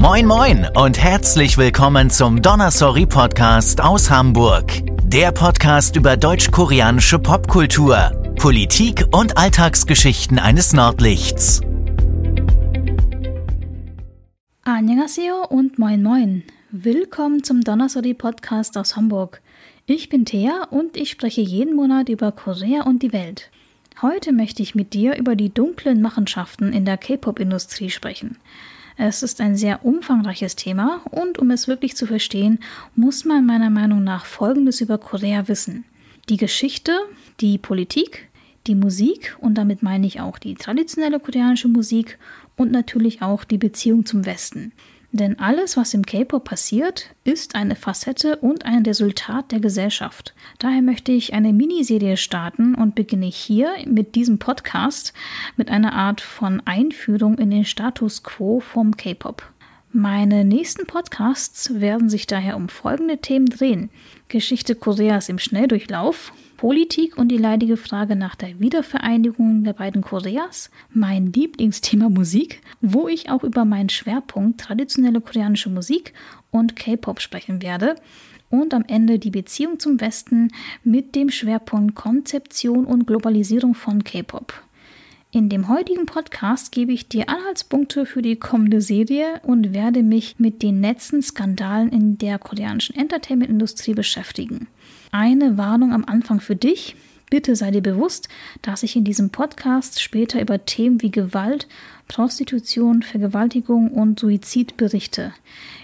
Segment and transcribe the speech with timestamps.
[0.00, 4.72] Moin moin und herzlich willkommen zum Donnersorry Podcast aus Hamburg.
[5.04, 11.60] Der Podcast über deutsch-koreanische Popkultur, Politik und Alltagsgeschichten eines Nordlichts.
[14.64, 16.44] Annyeonghaseyo und moin moin.
[16.70, 19.42] Willkommen zum Donnersorry Podcast aus Hamburg.
[19.84, 23.50] Ich bin Thea und ich spreche jeden Monat über Korea und die Welt.
[24.00, 28.38] Heute möchte ich mit dir über die dunklen Machenschaften in der K-Pop-Industrie sprechen.
[29.02, 32.58] Es ist ein sehr umfangreiches Thema und um es wirklich zu verstehen,
[32.94, 35.86] muss man meiner Meinung nach Folgendes über Korea wissen.
[36.28, 36.92] Die Geschichte,
[37.40, 38.28] die Politik,
[38.66, 42.18] die Musik und damit meine ich auch die traditionelle koreanische Musik
[42.56, 44.72] und natürlich auch die Beziehung zum Westen.
[45.12, 50.34] Denn alles, was im K-Pop passiert, ist eine Facette und ein Resultat der Gesellschaft.
[50.60, 55.12] Daher möchte ich eine Miniserie starten und beginne hier mit diesem Podcast
[55.56, 59.42] mit einer Art von Einführung in den Status quo vom K-Pop.
[59.92, 63.90] Meine nächsten Podcasts werden sich daher um folgende Themen drehen.
[64.28, 70.70] Geschichte Koreas im Schnelldurchlauf, Politik und die leidige Frage nach der Wiedervereinigung der beiden Koreas,
[70.90, 76.14] mein Lieblingsthema Musik, wo ich auch über meinen Schwerpunkt traditionelle koreanische Musik
[76.52, 77.96] und K-Pop sprechen werde
[78.48, 80.52] und am Ende die Beziehung zum Westen
[80.84, 84.52] mit dem Schwerpunkt Konzeption und Globalisierung von K-Pop.
[85.32, 90.34] In dem heutigen Podcast gebe ich dir Anhaltspunkte für die kommende Serie und werde mich
[90.40, 94.66] mit den letzten Skandalen in der koreanischen Entertainment-Industrie beschäftigen.
[95.12, 96.96] Eine Warnung am Anfang für dich.
[97.30, 98.28] Bitte sei dir bewusst,
[98.62, 101.68] dass ich in diesem Podcast später über Themen wie Gewalt,
[102.08, 105.32] Prostitution, Vergewaltigung und Suizid berichte.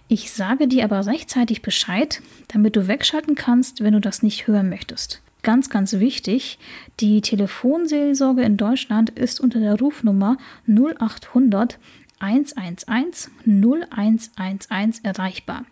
[0.09, 4.69] Ich sage dir aber rechtzeitig Bescheid, damit du wegschalten kannst, wenn du das nicht hören
[4.69, 5.23] möchtest.
[5.47, 6.59] Ganz, ganz wichtig,
[6.99, 11.79] die Telefonseelsorge in Deutschland ist unter der Rufnummer 0800
[12.19, 15.65] 111 0111 erreichbar.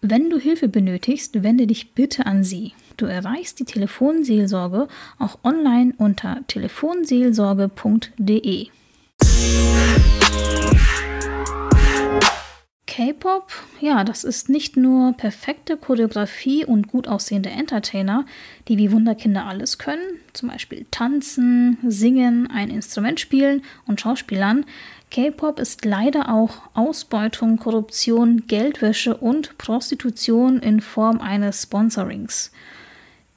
[0.00, 2.72] Wenn du Hilfe benötigst, wende dich bitte an sie.
[2.96, 4.88] Du erreichst die Telefonseelsorge
[5.20, 8.66] auch online unter telefonseelsorge.de.
[13.00, 13.50] K-Pop,
[13.80, 18.26] ja, das ist nicht nur perfekte Choreografie und gut aussehende Entertainer,
[18.68, 20.02] die wie Wunderkinder alles können,
[20.34, 24.66] zum Beispiel tanzen, singen, ein Instrument spielen und Schauspielern.
[25.10, 32.52] K-Pop ist leider auch Ausbeutung, Korruption, Geldwäsche und Prostitution in Form eines Sponsorings.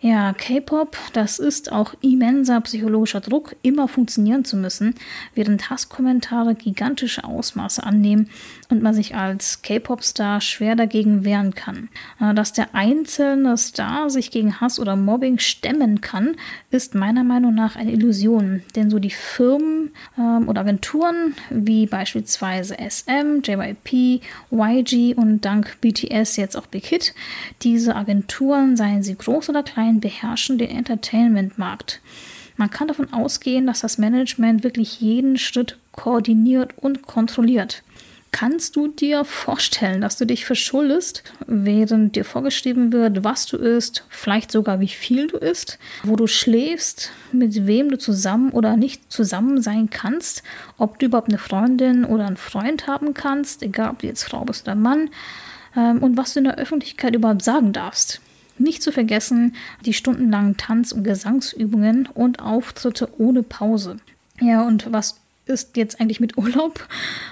[0.05, 4.95] Ja, K-Pop, das ist auch immenser psychologischer Druck, immer funktionieren zu müssen,
[5.33, 8.29] während Hasskommentare gigantische Ausmaße annehmen
[8.69, 11.87] und man sich als K-Pop-Star schwer dagegen wehren kann.
[12.19, 16.35] Äh, dass der einzelne Star sich gegen Hass oder Mobbing stemmen kann,
[16.69, 22.75] ist meiner Meinung nach eine Illusion, denn so die Firmen ähm, oder Agenturen wie beispielsweise
[22.77, 24.21] SM, JYP,
[24.51, 27.13] YG und dank BTS jetzt auch Big Hit,
[27.61, 32.01] diese Agenturen, seien sie groß oder klein, Online beherrschen den Entertainment-Markt.
[32.57, 37.83] Man kann davon ausgehen, dass das Management wirklich jeden Schritt koordiniert und kontrolliert.
[38.31, 44.05] Kannst du dir vorstellen, dass du dich verschuldest, während dir vorgeschrieben wird, was du isst,
[44.09, 49.11] vielleicht sogar wie viel du isst, wo du schläfst, mit wem du zusammen oder nicht
[49.11, 50.41] zusammen sein kannst,
[50.79, 54.43] ob du überhaupt eine Freundin oder einen Freund haben kannst, egal ob du jetzt Frau
[54.45, 55.11] bist oder Mann,
[55.75, 58.19] ähm, und was du in der Öffentlichkeit überhaupt sagen darfst.
[58.57, 59.55] Nicht zu vergessen
[59.85, 63.97] die stundenlangen Tanz- und Gesangsübungen und Auftritte ohne Pause.
[64.39, 66.87] Ja, und was ist jetzt eigentlich mit Urlaub?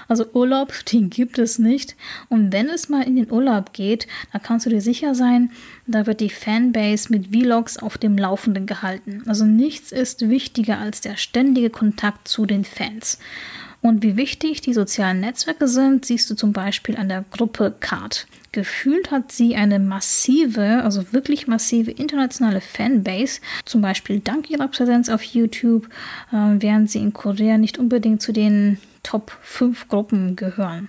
[0.08, 1.96] Also Urlaub, den gibt es nicht.
[2.28, 5.50] Und wenn es mal in den Urlaub geht, dann kannst du dir sicher sein,
[5.86, 9.22] da wird die Fanbase mit Vlogs auf dem Laufenden gehalten.
[9.26, 13.18] Also nichts ist wichtiger als der ständige Kontakt zu den Fans.
[13.82, 18.28] Und wie wichtig die sozialen Netzwerke sind, siehst du zum Beispiel an der Gruppe Card.
[18.52, 25.08] Gefühlt hat sie eine massive, also wirklich massive internationale Fanbase, zum Beispiel dank ihrer Präsenz
[25.08, 25.86] auf YouTube,
[26.30, 30.88] äh, während sie in Korea nicht unbedingt zu den Top 5 Gruppen gehören.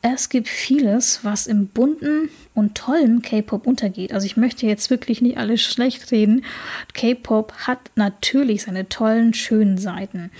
[0.00, 2.30] Es gibt vieles, was im bunten
[2.60, 4.12] und tollen K-Pop untergeht.
[4.12, 6.44] Also ich möchte jetzt wirklich nicht alles schlecht reden.
[6.92, 10.30] K-Pop hat natürlich seine tollen, schönen Seiten.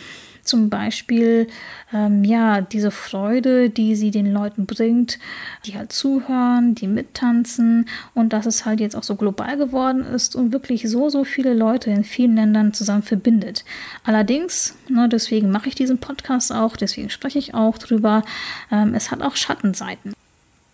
[0.44, 1.46] Zum Beispiel,
[1.93, 5.19] ähm, ja, diese Freude, die sie den Leuten bringt,
[5.64, 10.37] die halt zuhören, die mittanzen und dass es halt jetzt auch so global geworden ist
[10.37, 13.64] und wirklich so, so viele Leute in vielen Ländern zusammen verbindet.
[14.05, 18.23] Allerdings, ne, deswegen mache ich diesen Podcast auch, deswegen spreche ich auch drüber,
[18.73, 20.12] ähm, es hat auch Schattenseiten.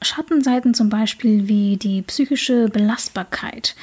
[0.06, 3.74] Schattenseiten zum Beispiel wie die psychische Belastbarkeit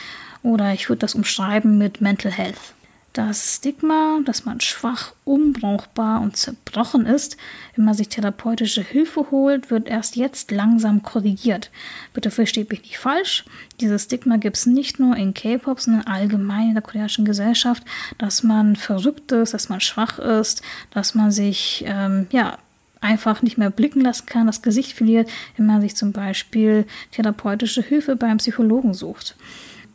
[0.42, 2.74] oder ich würde das umschreiben mit Mental Health.
[3.14, 7.38] Das Stigma, dass man schwach, unbrauchbar und zerbrochen ist,
[7.76, 11.70] wenn man sich therapeutische Hilfe holt, wird erst jetzt langsam korrigiert.
[12.14, 13.46] Bitte versteht mich nicht falsch.
[13.80, 17.84] Dieses Stigma gibt es nicht nur in K-Pop, sondern allgemein in der koreanischen Gesellschaft,
[18.18, 22.58] dass man verrückt ist, dass man schwach ist, dass man sich ähm, ja
[23.04, 27.82] einfach nicht mehr blicken lassen kann, das Gesicht verliert, wenn man sich zum Beispiel therapeutische
[27.82, 29.36] Hilfe beim Psychologen sucht.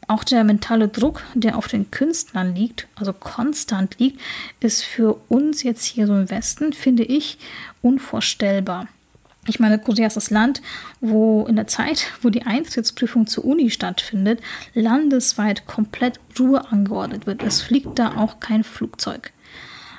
[0.06, 4.20] Auch der mentale Druck, der auf den Künstlern liegt, also konstant liegt,
[4.60, 7.38] ist für uns jetzt hier so im Westen, finde ich,
[7.82, 8.88] unvorstellbar.
[9.46, 10.61] Ich meine, Korea ist das Land,
[11.00, 14.40] wo in der Zeit, wo die Eintrittsprüfung zur Uni stattfindet,
[14.75, 17.43] landesweit komplett Ruhe angeordnet wird.
[17.43, 19.32] Es fliegt da auch kein Flugzeug.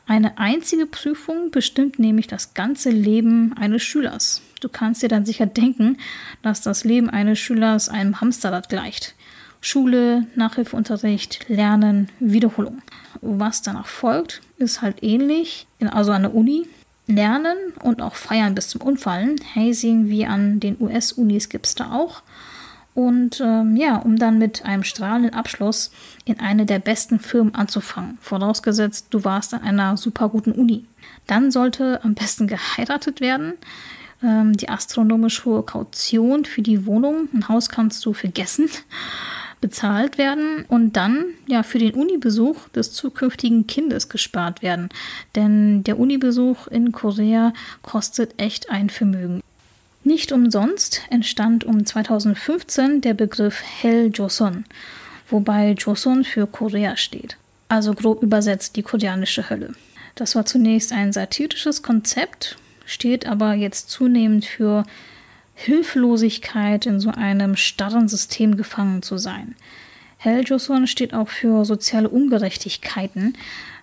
[0.09, 4.41] Eine einzige Prüfung bestimmt nämlich das ganze Leben eines Schülers.
[4.59, 5.99] Du kannst dir dann sicher denken,
[6.41, 9.13] dass das Leben eines Schülers einem Hamsterrad gleicht.
[9.61, 12.81] Schule, Nachhilfeunterricht, Lernen, Wiederholung.
[13.21, 16.65] Was danach folgt, ist halt ähnlich, also an der Uni.
[17.05, 19.39] Lernen und auch feiern bis zum Unfallen.
[19.55, 22.23] Hazing wie an den US-Unis gibt es da auch.
[22.99, 25.89] Und ähm, ja, um dann mit einem strahlenden Abschluss
[26.25, 28.17] in eine der besten Firmen anzufangen.
[28.19, 30.83] Vorausgesetzt, du warst an einer super guten Uni.
[31.25, 33.53] Dann sollte am besten geheiratet werden.
[34.21, 38.67] Ähm, die astronomisch hohe Kaution für die Wohnung, ein Haus kannst du vergessen
[39.61, 44.89] bezahlt werden und dann ja für den Unibesuch des zukünftigen Kindes gespart werden.
[45.35, 49.39] Denn der Unibesuch in Korea kostet echt ein Vermögen.
[50.03, 54.65] Nicht umsonst entstand um 2015 der Begriff Hell Joseon,
[55.29, 57.37] wobei Joseon für Korea steht.
[57.67, 59.73] Also grob übersetzt die koreanische Hölle.
[60.15, 64.85] Das war zunächst ein satirisches Konzept, steht aber jetzt zunehmend für
[65.53, 69.55] Hilflosigkeit in so einem starren System gefangen zu sein.
[70.17, 73.37] Hell Joseon steht auch für soziale Ungerechtigkeiten,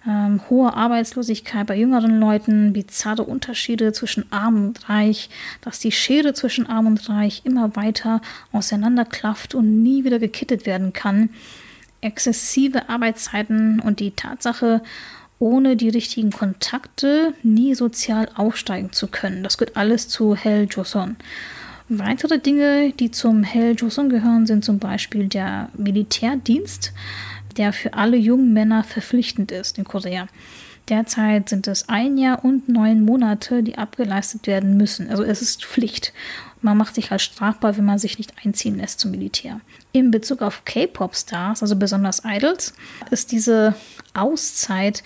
[0.06, 5.29] ähm, hohe Arbeitslosigkeit bei jüngeren Leuten, bizarre Unterschiede zwischen Arm und Reich,
[5.61, 8.20] dass die Schere zwischen Arm und Reich immer weiter
[8.53, 11.31] auseinanderklafft und nie wieder gekittet werden kann,
[12.00, 14.82] exzessive Arbeitszeiten und die Tatsache,
[15.38, 19.43] ohne die richtigen Kontakte nie sozial aufsteigen zu können.
[19.43, 21.17] Das gehört alles zu Hell Joseon.
[21.88, 26.93] Weitere Dinge, die zum Hell Joseon gehören, sind zum Beispiel der Militärdienst,
[27.56, 30.29] der für alle jungen Männer verpflichtend ist in Korea.
[30.88, 35.11] Derzeit sind es ein Jahr und neun Monate, die abgeleistet werden müssen.
[35.11, 36.12] Also es ist Pflicht.
[36.62, 39.61] Man macht sich halt strafbar, wenn man sich nicht einziehen lässt zum Militär.
[39.93, 42.73] In Bezug auf K-Pop-Stars, also besonders Idols,
[43.11, 43.75] ist diese
[44.14, 45.03] Auszeit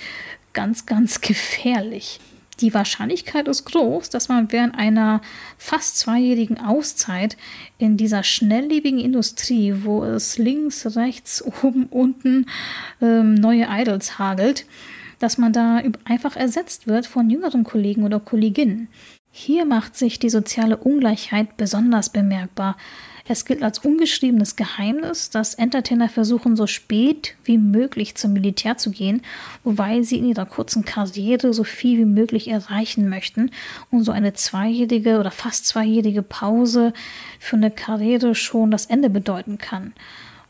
[0.53, 2.21] ganz, ganz gefährlich.
[2.61, 5.23] Die Wahrscheinlichkeit ist groß, dass man während einer
[5.57, 7.37] fast zweijährigen Auszeit
[7.79, 12.47] in dieser schnelllebigen Industrie, wo es links, rechts, oben, unten
[13.01, 14.67] ähm, neue Idols hagelt,
[15.19, 18.89] dass man da einfach ersetzt wird von jüngeren Kollegen oder Kolleginnen.
[19.31, 22.77] Hier macht sich die soziale Ungleichheit besonders bemerkbar.
[23.33, 28.91] Es gilt als ungeschriebenes Geheimnis, dass Entertainer versuchen, so spät wie möglich zum Militär zu
[28.91, 29.23] gehen,
[29.63, 33.53] wobei sie in ihrer kurzen Karriere so viel wie möglich erreichen möchten
[33.93, 36.93] und so eine zweijährige oder fast zweijährige Pause
[37.39, 39.93] für eine Karriere schon das Ende bedeuten kann.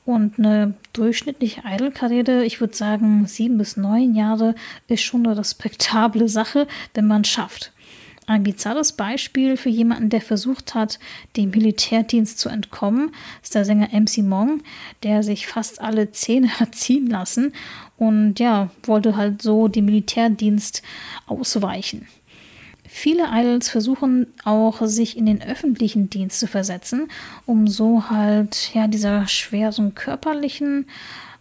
[0.06, 4.54] Und eine durchschnittliche Idol-Karriere, ich würde sagen sieben bis neun Jahre,
[4.88, 7.72] ist schon eine respektable Sache, wenn man es schafft.
[8.30, 11.00] Ein bizarres Beispiel für jemanden, der versucht hat,
[11.36, 13.10] dem Militärdienst zu entkommen,
[13.42, 14.62] ist der Sänger MC Mong,
[15.02, 17.52] der sich fast alle Zähne hat ziehen lassen
[17.96, 20.82] und ja, wollte halt so dem Militärdienst
[21.26, 22.06] ausweichen.
[22.88, 27.08] Viele Idols versuchen auch, sich in den öffentlichen Dienst zu versetzen,
[27.46, 30.86] um so halt ja dieser schweren körperlichen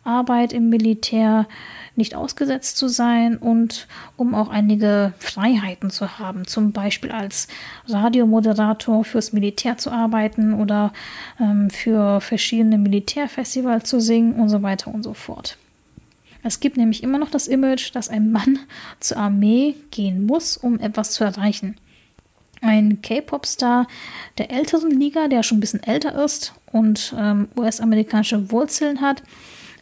[0.04, 1.48] Arbeit im Militär
[1.96, 3.88] nicht ausgesetzt zu sein und
[4.18, 7.48] um auch einige Freiheiten zu haben, zum Beispiel als
[7.88, 10.94] Radiomoderator fürs Militär zu arbeiten oder
[11.40, 15.58] ähm, für verschiedene Militärfestivals zu singen und so weiter und so fort.
[16.42, 18.60] Es gibt nämlich immer noch das Image, dass ein Mann
[19.00, 21.76] zur Armee gehen muss, um etwas zu erreichen.
[22.62, 23.88] Ein K-Pop-Star
[24.38, 29.24] der älteren Liga, der schon ein bisschen älter ist und ähm, US-amerikanische Wurzeln hat,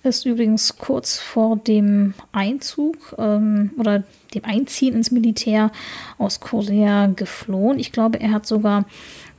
[0.07, 5.71] ist übrigens kurz vor dem Einzug ähm, oder dem Einziehen ins Militär
[6.17, 7.79] aus Korea geflohen.
[7.79, 8.85] Ich glaube, er hat sogar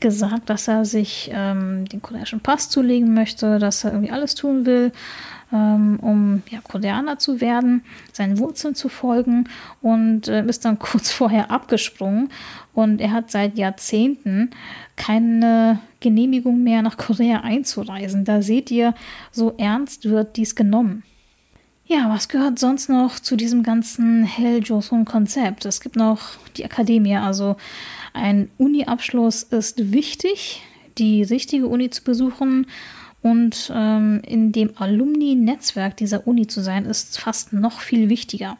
[0.00, 4.64] gesagt, dass er sich ähm, den koreanischen Pass zulegen möchte, dass er irgendwie alles tun
[4.64, 4.92] will,
[5.52, 7.82] ähm, um ja, Koreaner zu werden,
[8.12, 9.48] seinen Wurzeln zu folgen
[9.80, 12.30] und äh, ist dann kurz vorher abgesprungen.
[12.74, 14.50] Und er hat seit Jahrzehnten
[14.96, 18.24] keine Genehmigung mehr nach Korea einzureisen.
[18.24, 18.94] Da seht ihr,
[19.32, 21.02] so ernst wird dies genommen.
[21.86, 25.64] Ja, was gehört sonst noch zu diesem ganzen Hell Joseon-Konzept?
[25.64, 26.20] Es gibt noch
[26.56, 27.56] die Akademie, also
[28.12, 30.60] ein Uni-Abschluss ist wichtig,
[30.98, 32.66] die richtige Uni zu besuchen
[33.22, 38.58] und ähm, in dem Alumni-Netzwerk dieser Uni zu sein, ist fast noch viel wichtiger.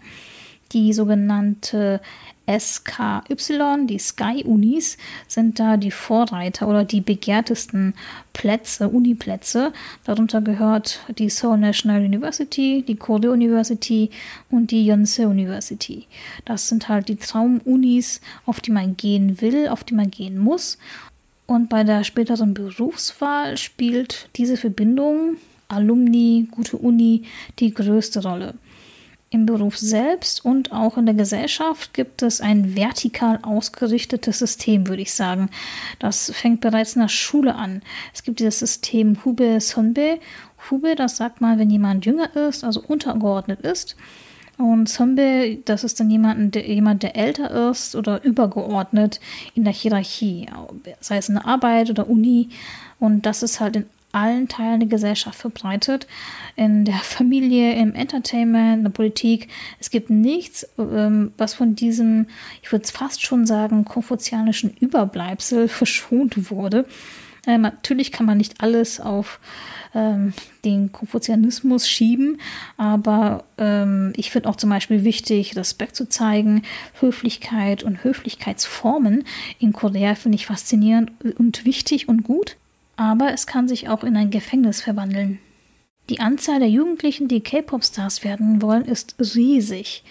[0.73, 2.01] Die sogenannte
[2.49, 7.95] SKY, die Sky-Unis, sind da die Vorreiter oder die begehrtesten
[8.33, 9.73] Plätze, Uniplätze.
[10.05, 14.11] Darunter gehört die Seoul National University, die Korea University
[14.51, 16.07] und die Yonsei University.
[16.45, 20.79] Das sind halt die Traumunis, auf die man gehen will, auf die man gehen muss.
[21.47, 25.37] Und bei der späteren Berufswahl spielt diese Verbindung
[25.69, 27.25] Alumni, gute Uni
[27.59, 28.55] die größte Rolle.
[29.31, 35.03] Im Beruf selbst und auch in der Gesellschaft gibt es ein vertikal ausgerichtetes System, würde
[35.03, 35.51] ich sagen.
[35.99, 37.83] Das fängt bereits in der Schule an.
[38.15, 40.19] Es gibt dieses System Hube Sonbe.
[40.71, 43.97] Hube, das sagt man, wenn jemand jünger ist, also untergeordnet ist.
[44.57, 49.21] Und Sonbe, das ist dann jemand, der, jemand, der älter ist oder übergeordnet
[49.55, 50.47] in der Hierarchie,
[51.01, 52.49] sei es in der Arbeit oder Uni.
[52.99, 56.07] Und das ist halt in allen Teilen der Gesellschaft verbreitet.
[56.57, 59.49] In der Familie, im Entertainment, in der Politik.
[59.81, 62.27] Es gibt nichts, ähm, was von diesem,
[62.63, 66.87] ich würde es fast schon sagen, konfuzianischen Überbleibsel verschont wurde.
[67.47, 69.41] Ähm, natürlich kann man nicht alles auf
[69.95, 70.35] ähm,
[70.65, 72.41] den Konfuzianismus schieben,
[72.77, 76.63] aber ähm, ich finde auch zum Beispiel wichtig, Respekt zu zeigen,
[77.01, 79.25] Höflichkeit und Höflichkeitsformen
[79.59, 82.57] in Korea finde ich faszinierend und wichtig und gut
[82.99, 85.39] aber es kann sich auch in ein Gefängnis verwandeln.
[86.11, 90.03] Die Anzahl der Jugendlichen, die K-Pop-Stars werden wollen, ist riesig.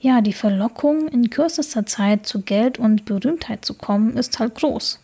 [0.00, 4.98] Ja, die Verlockung, in kürzester Zeit zu Geld und Berühmtheit zu kommen, ist halt groß.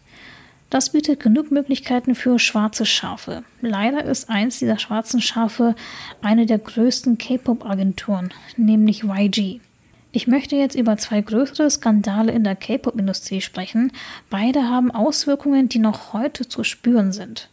[0.68, 3.44] Das bietet genug Möglichkeiten für schwarze Schafe.
[3.60, 5.76] Leider ist eins dieser schwarzen Schafe
[6.20, 9.60] eine der größten K-Pop-Agenturen, nämlich YG.
[10.10, 13.92] Ich möchte jetzt über zwei größere Skandale in der K-Pop-Industrie sprechen.
[14.30, 17.50] Beide haben Auswirkungen, die noch heute zu spüren sind.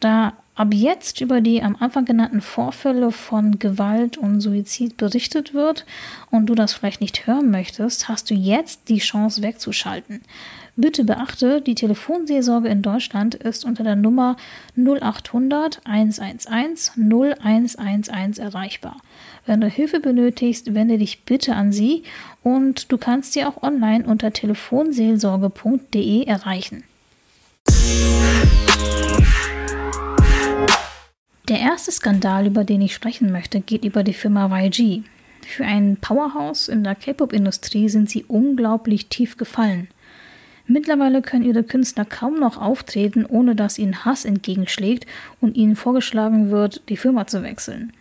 [0.00, 5.86] Da ab jetzt über die am Anfang genannten Vorfälle von Gewalt und Suizid berichtet wird
[6.30, 10.22] und du das vielleicht nicht hören möchtest, hast du jetzt die Chance wegzuschalten.
[10.78, 14.36] Bitte beachte, die Telefonseelsorge in Deutschland ist unter der Nummer
[14.76, 18.98] 0800 111 0111 erreichbar.
[19.46, 22.02] Wenn du Hilfe benötigst, wende dich bitte an sie
[22.42, 26.84] und du kannst sie auch online unter telefonseelsorge.de erreichen.
[31.48, 35.04] Der erste Skandal, über den ich sprechen möchte, geht über die Firma YG.
[35.40, 39.88] Für ein Powerhouse in der K-Pop-Industrie sind sie unglaublich tief gefallen.
[40.66, 45.06] Mittlerweile können ihre Künstler kaum noch auftreten, ohne dass ihnen Hass entgegenschlägt
[45.40, 47.92] und ihnen vorgeschlagen wird, die Firma zu wechseln.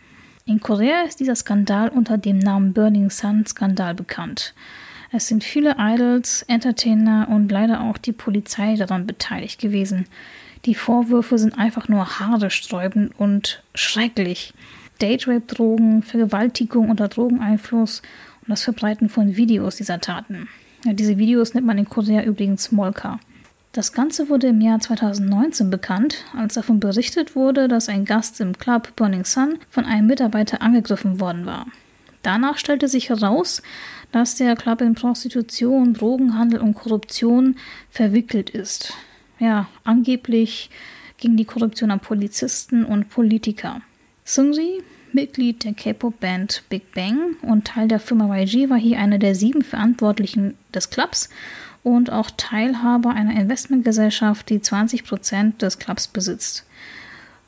[0.46, 4.54] In Korea ist dieser Skandal unter dem Namen Burning Sun Skandal bekannt.
[5.12, 10.08] Es sind viele Idols, Entertainer und leider auch die Polizei daran beteiligt gewesen.
[10.66, 14.54] Die Vorwürfe sind einfach nur haarsträubend und schrecklich.
[15.00, 18.02] Date-Rape-Drogen, Vergewaltigung unter Drogeneinfluss
[18.42, 20.48] und das Verbreiten von Videos dieser Taten.
[20.94, 23.20] Diese Videos nennt man in Korea übrigens Molka.
[23.72, 28.58] Das Ganze wurde im Jahr 2019 bekannt, als davon berichtet wurde, dass ein Gast im
[28.58, 31.66] Club Burning Sun von einem Mitarbeiter angegriffen worden war.
[32.22, 33.62] Danach stellte sich heraus,
[34.12, 37.58] dass der Club in Prostitution, Drogenhandel und Korruption
[37.90, 38.94] verwickelt ist.
[39.40, 40.70] Ja, angeblich
[41.18, 43.82] ging die Korruption an Polizisten und Politiker.
[44.24, 44.82] Sungri,
[45.16, 49.64] Mitglied der K-Pop-Band Big Bang und Teil der Firma YG, war hier einer der sieben
[49.64, 51.30] Verantwortlichen des Clubs
[51.84, 56.66] und auch Teilhaber einer Investmentgesellschaft, die 20 Prozent des Clubs besitzt.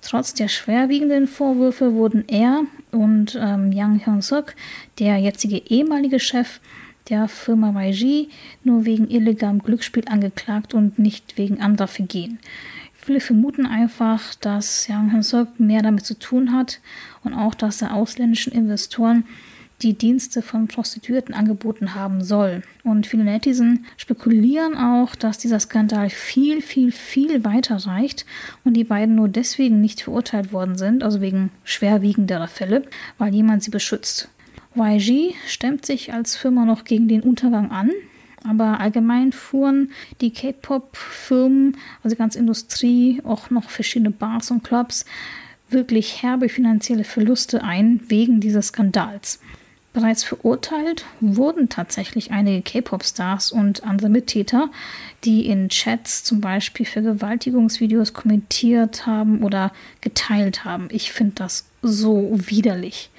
[0.01, 4.53] Trotz der schwerwiegenden Vorwürfe wurden er und ähm, Yang Hyun-suk,
[4.99, 6.61] der jetzige ehemalige Chef
[7.09, 8.29] der Firma YG,
[8.63, 12.39] nur wegen illegalem Glücksspiel angeklagt und nicht wegen anderer Vergehen.
[13.07, 16.81] Viele vermuten einfach, dass Yang Hyun-suk mehr damit zu tun hat
[17.23, 19.23] und auch, dass er ausländischen Investoren
[19.81, 22.63] die Dienste von Prostituierten angeboten haben soll.
[22.83, 28.25] Und viele Netizen spekulieren auch, dass dieser Skandal viel, viel, viel weiter reicht
[28.65, 32.83] und die beiden nur deswegen nicht verurteilt worden sind, also wegen schwerwiegenderer Fälle,
[33.17, 34.27] weil jemand sie beschützt.
[34.75, 37.89] YG stemmt sich als Firma noch gegen den Untergang an,
[38.49, 45.05] aber allgemein fuhren die K-Pop-Firmen, also die ganze Industrie, auch noch verschiedene Bars und Clubs,
[45.69, 49.39] wirklich herbe finanzielle Verluste ein wegen dieses Skandals.
[49.97, 54.69] Bereits verurteilt wurden tatsächlich einige K-Pop-Stars und andere Mittäter,
[55.23, 60.89] die in Chats zum Beispiel Vergewaltigungsvideos kommentiert haben oder geteilt haben.
[60.91, 63.09] Ich finde das so widerlich.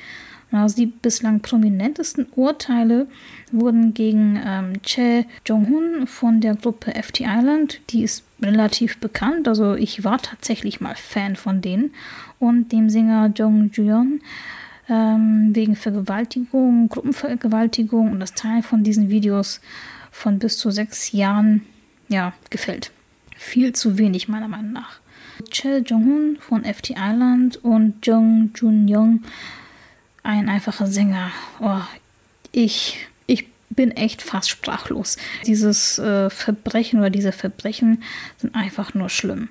[0.50, 3.06] Also die bislang prominentesten Urteile
[3.52, 7.80] wurden gegen ähm, Che Jong-hun von der Gruppe FT Island.
[7.90, 11.92] Die ist relativ bekannt, also ich war tatsächlich mal Fan von denen.
[12.38, 14.20] Und dem Sänger Jong Juyeon
[14.88, 19.60] ähm, wegen Vergewaltigung, Gruppenvergewaltigung und das Teilen von diesen Videos
[20.10, 21.62] von bis zu sechs Jahren,
[22.08, 22.90] ja, gefällt.
[23.36, 25.00] Viel zu wenig meiner Meinung nach.
[25.50, 29.22] Che Jong-hun von FT Island und Jung Jun-young
[30.28, 31.30] ein einfacher Sänger.
[31.60, 31.80] Oh,
[32.52, 35.16] ich, ich bin echt fast sprachlos.
[35.46, 38.02] Dieses äh, Verbrechen oder diese Verbrechen
[38.36, 39.48] sind einfach nur schlimm.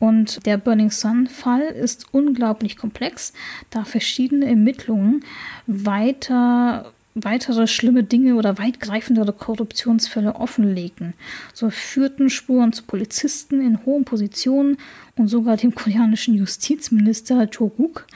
[0.00, 3.34] Und der Burning Sun-Fall ist unglaublich komplex,
[3.68, 5.24] da verschiedene Ermittlungen
[5.66, 11.14] weiter weitere schlimme Dinge oder weitgreifendere Korruptionsfälle offenlegten.
[11.52, 14.78] So führten Spuren zu Polizisten in hohen Positionen
[15.16, 18.06] und sogar dem koreanischen Justizminister Cho Guk,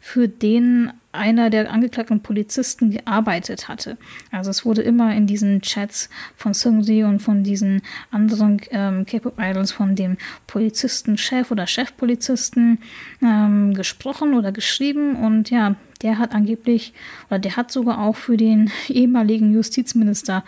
[0.00, 3.96] für den einer der angeklagten Polizisten gearbeitet hatte.
[4.30, 9.72] Also es wurde immer in diesen Chats von Seungri und von diesen anderen ähm, K-Pop-Idols
[9.72, 12.78] von dem Polizistenchef oder Chefpolizisten
[13.22, 16.94] ähm, gesprochen oder geschrieben und ja, der hat angeblich
[17.28, 20.44] oder der hat sogar auch für den ehemaligen Justizminister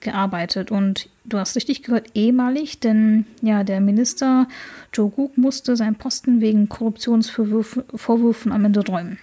[0.00, 4.46] gearbeitet und du hast richtig gehört, ehemalig, denn ja, der Minister
[4.92, 9.18] Joe Guk musste seinen Posten wegen Korruptionsvorwürfen am Ende räumen.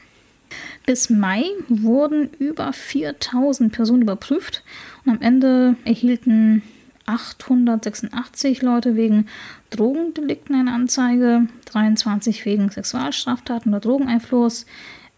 [0.86, 4.64] Bis Mai wurden über 4000 Personen überprüft
[5.06, 6.64] und am Ende erhielten
[7.06, 9.28] 886 Leute wegen
[9.70, 14.66] Drogendelikten eine Anzeige, 23 wegen Sexualstraftaten oder Drogeneinfluss,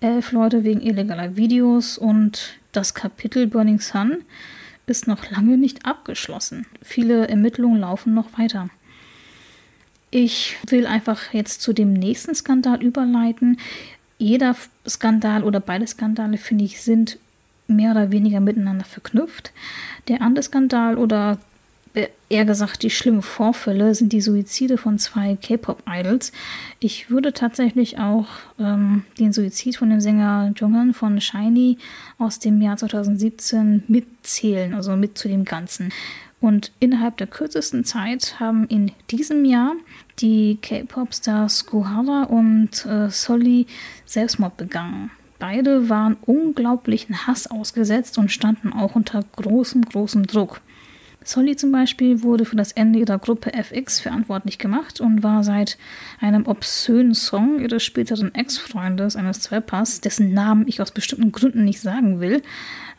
[0.02, 4.24] 11 Leute wegen illegaler Videos und das Kapitel Burning Sun
[4.86, 6.66] ist noch lange nicht abgeschlossen.
[6.82, 8.70] Viele Ermittlungen laufen noch weiter.
[10.12, 13.58] Ich will einfach jetzt zu dem nächsten Skandal überleiten
[14.24, 14.56] jeder
[14.88, 17.20] Skandal oder beide Skandale, finde ich, sind
[17.68, 19.52] mehr oder weniger miteinander verknüpft.
[20.08, 21.38] Der andere Skandal oder
[22.30, 26.32] eher gesagt die schlimmen Vorfälle sind die Suizide von zwei K-Pop-Idols.
[26.80, 28.26] Ich würde tatsächlich auch
[28.60, 31.78] ähm, den Suizid von dem Sänger Jonghyun von Shiny
[32.18, 35.92] aus dem Jahr 2017 mitzählen, also mit zu dem Ganzen.
[36.42, 39.74] Und innerhalb der kürzesten Zeit haben in diesem Jahr
[40.20, 43.68] die K-Pop-Stars Guhara und äh, Solly
[44.06, 45.12] Selbstmord begangen.
[45.40, 50.62] Beide waren unglaublichen Hass ausgesetzt und standen auch unter großem, großem Druck.
[51.26, 55.78] Solly zum Beispiel wurde für das Ende ihrer Gruppe FX verantwortlich gemacht und war seit
[56.20, 61.80] einem obszönen Song ihres späteren Ex-Freundes, eines Zweppers, dessen Namen ich aus bestimmten Gründen nicht
[61.80, 62.42] sagen will,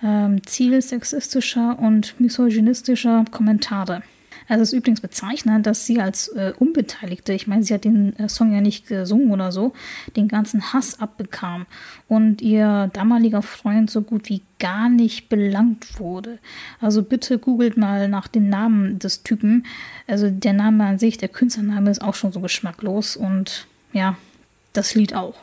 [0.03, 4.03] ähm, Ziel sexistischer und misogynistischer Kommentare.
[4.49, 8.19] Also es ist übrigens bezeichnend, dass sie als äh, Unbeteiligte, ich meine, sie hat den
[8.19, 9.73] äh, Song ja nicht gesungen oder so,
[10.17, 11.67] den ganzen Hass abbekam
[12.09, 16.39] und ihr damaliger Freund so gut wie gar nicht belangt wurde.
[16.81, 19.67] Also bitte googelt mal nach den Namen des Typen.
[20.07, 24.17] Also der Name an sich, der Künstlername ist auch schon so geschmacklos und ja,
[24.73, 25.37] das Lied auch.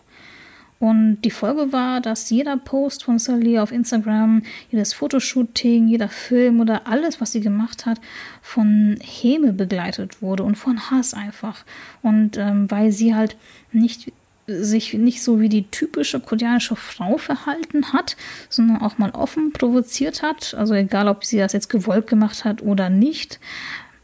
[0.82, 4.42] Und die Folge war, dass jeder Post von Sally auf Instagram,
[4.72, 8.02] jedes Fotoshooting, jeder Film oder alles, was sie gemacht hat,
[8.42, 11.66] von Häme begleitet wurde und von Hass einfach.
[12.02, 13.38] Und ähm, weil sie halt
[13.72, 14.12] nicht
[14.48, 18.18] sich nicht so wie die typische koreanische Frau verhalten hat,
[18.50, 20.56] sondern auch mal offen provoziert hat.
[20.56, 23.40] Also egal, ob sie das jetzt gewollt gemacht hat oder nicht.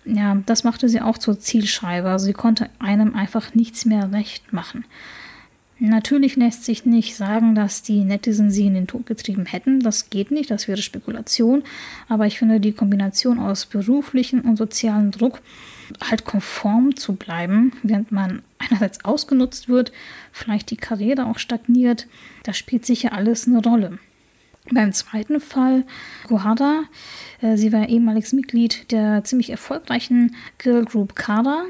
[0.06, 2.12] Ja, das machte sie auch zur Zielschreiber.
[2.12, 4.86] Also sie konnte einem einfach nichts mehr recht machen.
[5.80, 9.80] Natürlich lässt sich nicht sagen, dass die Netizens sie in den Tod getrieben hätten.
[9.80, 11.64] Das geht nicht, das wäre Spekulation.
[12.10, 15.40] Aber ich finde die Kombination aus beruflichen und sozialen Druck
[16.10, 19.92] halt konform zu bleiben, während man einerseits ausgenutzt wird,
[20.32, 22.08] vielleicht die Karriere auch stagniert,
[22.44, 24.00] das spielt sicher alles eine Rolle.
[24.72, 25.86] Beim zweiten Fall,
[26.28, 26.84] Gohada,
[27.42, 31.64] äh, sie war ehemaliges Mitglied der ziemlich erfolgreichen Girl Group Kada,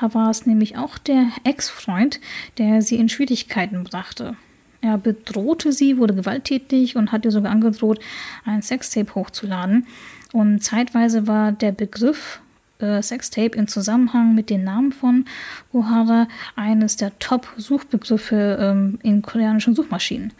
[0.00, 2.20] da war es nämlich auch der Ex-Freund,
[2.58, 4.36] der sie in Schwierigkeiten brachte.
[4.80, 7.98] Er bedrohte sie, wurde gewalttätig und hat ihr sogar angedroht,
[8.44, 9.86] ein Sextape hochzuladen.
[10.32, 12.40] Und zeitweise war der Begriff
[12.78, 15.24] äh, Sextape im Zusammenhang mit den Namen von
[15.72, 20.32] Ohara eines der Top-Suchbegriffe ähm, in koreanischen Suchmaschinen.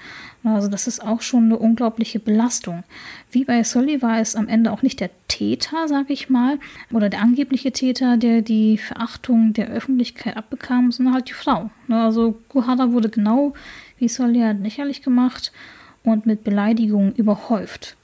[0.44, 2.84] Also das ist auch schon eine unglaubliche Belastung.
[3.30, 6.58] Wie bei Sully war es am Ende auch nicht der Täter, sage ich mal,
[6.92, 11.70] oder der angebliche Täter, der die Verachtung der Öffentlichkeit abbekam, sondern halt die Frau.
[11.88, 13.52] Also Guhara wurde genau
[13.98, 15.52] wie Sully lächerlich gemacht
[16.04, 17.97] und mit Beleidigungen überhäuft.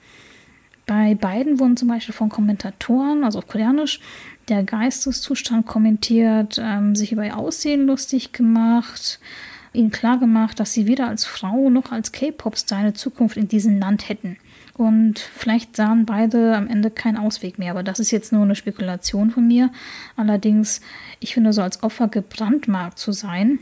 [0.86, 4.00] Bei beiden wurden zum Beispiel von Kommentatoren, also auf Koreanisch,
[4.48, 9.18] der Geisteszustand kommentiert, ähm, sich über ihr Aussehen lustig gemacht,
[9.72, 14.08] ihnen klargemacht, dass sie weder als Frau noch als K-Pop-Star eine Zukunft in diesem Land
[14.08, 14.36] hätten.
[14.76, 17.70] Und vielleicht sahen beide am Ende keinen Ausweg mehr.
[17.70, 19.70] Aber das ist jetzt nur eine Spekulation von mir.
[20.16, 20.80] Allerdings,
[21.20, 23.60] ich finde, so als Opfer gebrandmarkt zu sein,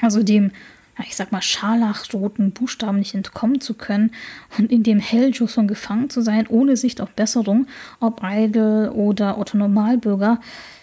[0.00, 0.52] also dem,
[1.02, 4.12] ich sag mal, scharlachroten Buchstaben nicht entkommen zu können
[4.58, 7.66] und in dem Helljuson gefangen zu sein, ohne Sicht auf Besserung,
[8.00, 10.40] ob Idol oder Otto Normalbürger,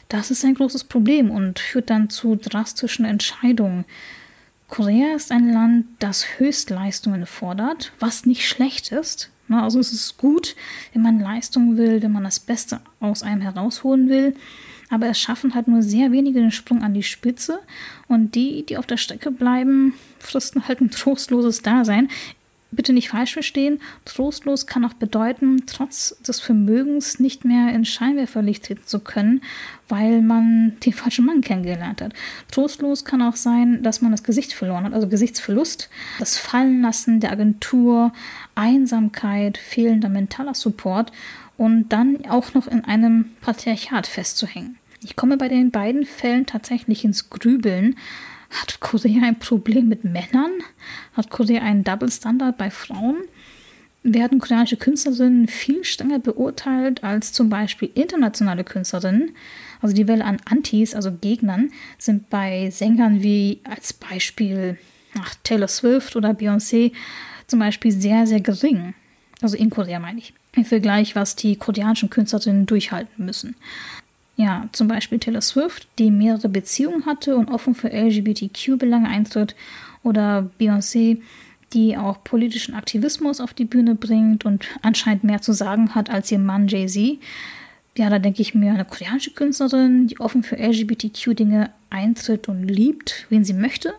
[0.10, 3.86] das ist ein großes Problem und führt dann zu drastischen Entscheidungen.
[4.68, 9.30] Korea ist ein Land, das Höchstleistungen fordert, was nicht schlecht ist.
[9.50, 10.56] Also es ist gut,
[10.94, 14.36] wenn man Leistung will, wenn man das Beste aus einem herausholen will.
[14.92, 17.60] Aber es schaffen halt nur sehr wenige den Sprung an die Spitze.
[18.08, 22.10] Und die, die auf der Strecke bleiben, fristen halt ein trostloses Dasein
[22.72, 28.66] bitte nicht falsch verstehen, trostlos kann auch bedeuten, trotz des Vermögens nicht mehr in Scheinwerferlicht
[28.66, 29.42] treten zu können,
[29.90, 32.14] weil man den falschen Mann kennengelernt hat.
[32.50, 37.32] Trostlos kann auch sein, dass man das Gesicht verloren hat, also Gesichtsverlust, das Fallenlassen der
[37.32, 38.14] Agentur,
[38.56, 41.12] Einsamkeit, fehlender mentaler Support
[41.58, 44.78] und dann auch noch in einem Patriarchat festzuhängen.
[45.04, 47.96] Ich komme bei den beiden Fällen tatsächlich ins Grübeln,
[48.52, 50.52] hat Korea ein Problem mit Männern?
[51.14, 53.24] Hat Korea einen Double Standard bei Frauen?
[54.04, 59.32] Werden koreanische Künstlerinnen viel strenger beurteilt als zum Beispiel internationale Künstlerinnen?
[59.80, 64.78] Also die Welle an Antis, also Gegnern, sind bei Sängern wie als Beispiel
[65.20, 66.92] ach, Taylor Swift oder Beyoncé
[67.48, 68.94] zum Beispiel sehr, sehr gering.
[69.42, 70.34] Also in Korea meine ich.
[70.56, 73.56] Im Vergleich, was die koreanischen Künstlerinnen durchhalten müssen.
[74.38, 79.56] Ja, zum Beispiel Taylor Swift, die mehrere Beziehungen hatte und offen für LGBTQ-Belange eintritt,
[80.04, 81.22] oder Beyoncé,
[81.74, 86.32] die auch politischen Aktivismus auf die Bühne bringt und anscheinend mehr zu sagen hat als
[86.32, 87.20] ihr Mann Jay-Z.
[87.98, 93.26] Ja, da denke ich mir, eine koreanische Künstlerin, die offen für LGBTQ-Dinge eintritt und liebt,
[93.30, 93.94] wen sie möchte.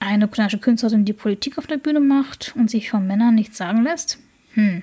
[0.00, 3.82] Eine koreanische Künstlerin, die Politik auf der Bühne macht und sich von Männern nichts sagen
[3.82, 4.18] lässt.
[4.54, 4.82] Hm,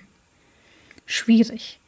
[1.05, 1.78] schwierig.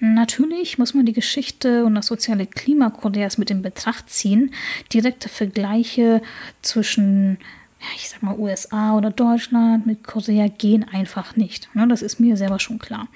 [0.00, 4.54] Natürlich muss man die Geschichte und das soziale Klima Koreas mit in Betracht ziehen.
[4.92, 6.22] Direkte Vergleiche
[6.62, 7.38] zwischen,
[7.80, 11.68] ja, ich sag mal, USA oder Deutschland mit Korea gehen einfach nicht.
[11.74, 13.08] Das ist mir selber schon klar.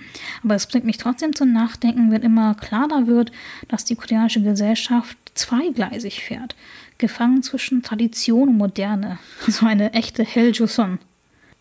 [0.42, 3.30] Aber es bringt mich trotzdem zum Nachdenken, wenn immer klarer wird,
[3.68, 6.56] dass die koreanische Gesellschaft zweigleisig fährt.
[6.98, 9.18] Gefangen zwischen Tradition und Moderne.
[9.46, 10.98] So eine echte Hell-Joseon.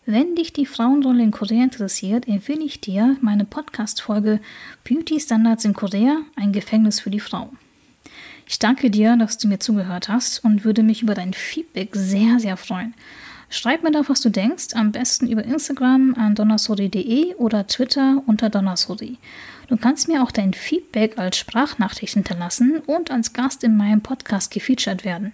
[0.04, 4.40] Wenn dich die Frauenrolle in Korea interessiert, empfehle ich dir meine Podcast-Folge
[4.82, 7.50] Beauty Standards in Korea, ein Gefängnis für die Frau.
[8.48, 12.40] Ich danke dir, dass du mir zugehört hast und würde mich über dein Feedback sehr,
[12.40, 12.94] sehr freuen.
[13.48, 18.50] Schreib mir doch, was du denkst, am besten über Instagram an donnersori.de oder Twitter unter
[18.50, 19.18] donnersori.
[19.68, 24.50] Du kannst mir auch dein Feedback als Sprachnachricht hinterlassen und als Gast in meinem Podcast
[24.50, 25.32] gefeatured werden.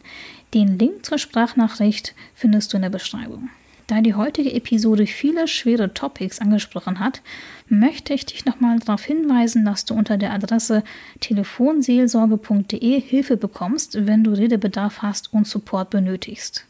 [0.52, 3.48] Den Link zur Sprachnachricht findest du in der Beschreibung.
[3.88, 7.22] Da die heutige Episode viele schwere Topics angesprochen hat,
[7.70, 10.84] möchte ich dich nochmal darauf hinweisen, dass du unter der Adresse
[11.20, 16.66] telefonseelsorge.de Hilfe bekommst, wenn du Redebedarf hast und Support benötigst.